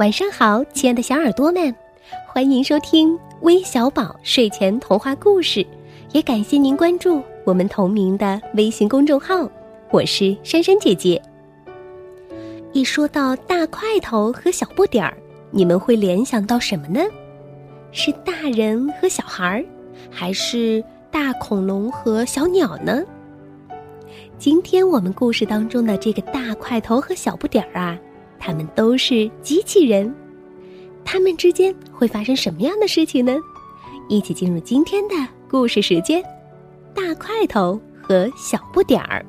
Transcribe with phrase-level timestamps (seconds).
[0.00, 1.74] 晚上好，亲爱的小耳朵们，
[2.26, 5.66] 欢迎收听微小宝睡前童话故事，
[6.12, 9.46] 也感谢您关注我们同名的微信公众号。
[9.90, 11.20] 我是珊珊姐姐。
[12.72, 15.14] 一说到大块头和小不点儿，
[15.50, 17.02] 你们会联想到什么呢？
[17.92, 19.62] 是大人和小孩儿，
[20.10, 23.02] 还是大恐龙和小鸟呢？
[24.38, 27.98] 今天我们故事当中的这个大块头和小不点儿啊。
[28.40, 30.12] 他们都是机器人，
[31.04, 33.36] 他们之间会发生什么样的事情呢？
[34.08, 35.14] 一起进入今天的
[35.48, 36.20] 故事时间：
[36.94, 39.24] 大块头和小不点儿。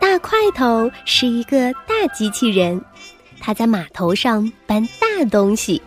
[0.00, 2.80] 大块头是一个大机器人，
[3.40, 5.82] 他在码头上搬大东西；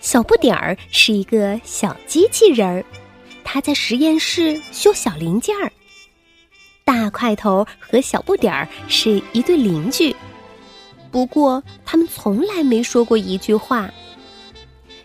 [0.00, 2.84] 小不点儿是一个小机器人儿，
[3.44, 5.72] 他在实验室修小零件儿。
[6.92, 10.14] 大块头和小不点儿是一对邻居，
[11.10, 13.90] 不过他们从来没说过一句话。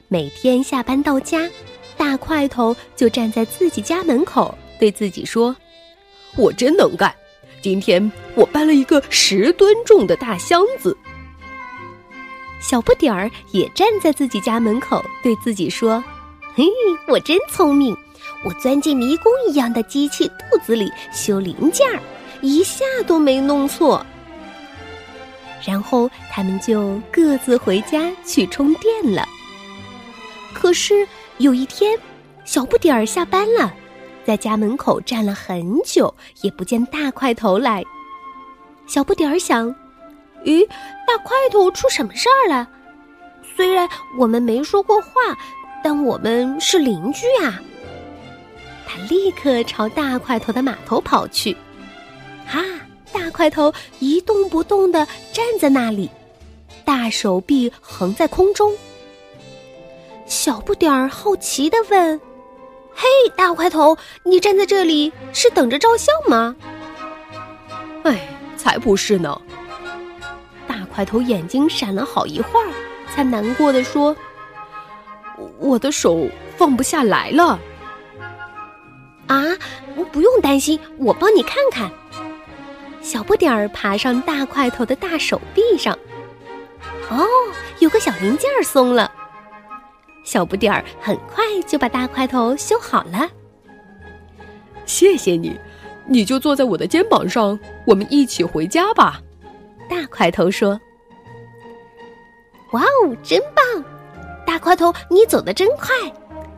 [0.09, 1.49] 每天下班到家，
[1.95, 5.55] 大块头就站在自己家门口，对自己说
[6.35, 7.15] ：“我真能干，
[7.61, 10.95] 今天我搬了一个十吨重的大箱子。”
[12.59, 16.03] 小不点儿也站在自己家门口，对自己说
[16.53, 16.65] ：“嘿，
[17.07, 17.95] 我真聪明。”
[18.43, 21.99] 我钻进迷宫一样的机器肚子里修零件儿，
[22.41, 24.05] 一下都没弄错。
[25.65, 29.27] 然后他们就各自回家去充电了。
[30.53, 31.07] 可是
[31.39, 31.97] 有一天，
[32.45, 33.73] 小不点儿下班了，
[34.23, 37.83] 在家门口站了很久，也不见大块头来。
[38.87, 39.67] 小不点儿想
[40.45, 40.65] ：“咦，
[41.05, 42.67] 大块头出什么事儿了？
[43.55, 45.09] 虽然我们没说过话，
[45.83, 47.59] 但我们是邻居啊。”
[48.87, 51.55] 他立刻朝大块头的码头跑去，
[52.47, 52.63] 哈！
[53.11, 56.09] 大块头一动不动的站在那里，
[56.85, 58.73] 大手臂横在空中。
[60.25, 62.19] 小不点儿好奇的问
[62.93, 66.55] ：“嘿，大块头，你站在这里是等着照相吗
[68.03, 68.27] ？”“哎，
[68.57, 69.39] 才不是呢！”
[70.67, 72.67] 大块头眼睛闪了好一会儿，
[73.13, 74.15] 才难过的说
[75.59, 76.27] ：“我的手
[76.57, 77.59] 放不下来了。”
[79.27, 79.43] 啊，
[80.11, 81.91] 不用担心，我帮你看看。
[83.01, 85.97] 小不点儿爬上大块头的大手臂上，
[87.09, 87.25] 哦，
[87.79, 89.11] 有个小零件松了。
[90.23, 93.29] 小不点儿很快就把大块头修好了。
[94.85, 95.57] 谢谢你，
[96.05, 99.21] 你就坐在我的肩膀上，我们一起回家吧。
[99.89, 100.79] 大块头说
[102.71, 103.83] ：“哇哦，真棒！
[104.45, 105.95] 大块头，你走得真快。”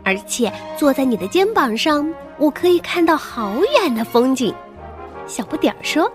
[0.03, 4.53] 而且坐在你的肩膀上，我可以看到好远的风景。
[5.27, 6.11] 小不点儿说：“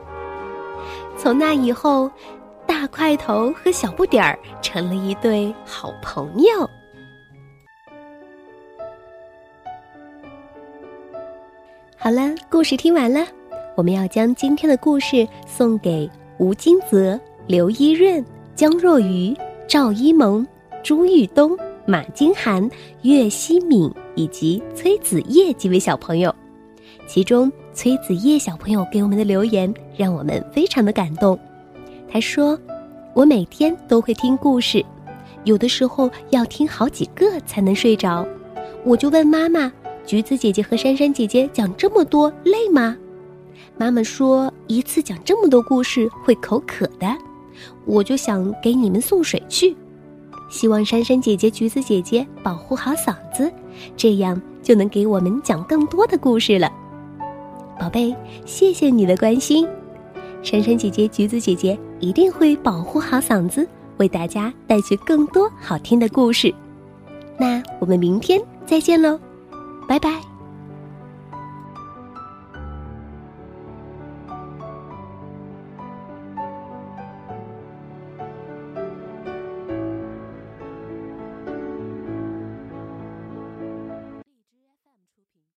[1.16, 2.10] 从那以后，
[2.66, 6.68] 大块头和小不点儿成了一对好朋友。”
[11.96, 13.24] 好了，故事听完了，
[13.76, 18.24] 我们要将今天的故事送给吴金泽、刘一润、
[18.54, 19.36] 江若愚、
[19.68, 20.46] 赵一萌、
[20.82, 21.56] 朱玉东。
[21.87, 22.69] 马金涵、
[23.03, 26.34] 岳希敏以及崔子叶几位小朋友，
[27.06, 31.39] 其中崔子叶小朋友给我们的留言让我们非常的感动。
[32.11, 32.59] 他说
[33.12, 34.83] ：“我每天都会听故事，
[35.45, 38.27] 有的时候要听好几个才能睡着。
[38.83, 39.71] 我就问妈妈：
[40.06, 42.97] 橘子姐姐和珊珊姐姐讲这么多累吗？
[43.77, 47.06] 妈妈说一次讲这么多故事会口渴的。
[47.84, 49.77] 我就想给你们送水去。”
[50.54, 53.53] 希望珊珊姐姐、橘子姐姐保护好嗓子，
[53.97, 56.70] 这样就能给我们讲更多的故事了。
[57.76, 58.15] 宝贝，
[58.47, 59.66] 谢谢你的关心，
[60.44, 66.54] 珊珊姐姐、橘子姐姐一定会保护好嗓子，为大家带去更多好听的故事。
[67.36, 69.19] 那我们明天再见喽，
[69.88, 70.34] 拜拜。